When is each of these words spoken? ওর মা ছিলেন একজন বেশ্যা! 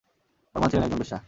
ওর 0.55 0.59
মা 0.61 0.67
ছিলেন 0.69 0.83
একজন 0.83 0.99
বেশ্যা! 0.99 1.17